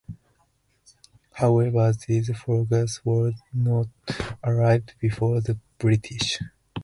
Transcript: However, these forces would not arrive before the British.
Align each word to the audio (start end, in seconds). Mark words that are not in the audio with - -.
However, 1.33 1.93
these 2.07 2.35
forces 2.35 3.01
would 3.05 3.35
not 3.53 3.85
arrive 4.43 4.85
before 4.99 5.41
the 5.41 5.59
British. 5.77 6.39